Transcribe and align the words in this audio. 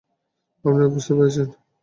আপনারা 0.65 0.87
বুঝতে 0.93 1.11
পেরেছেন? 1.17 1.47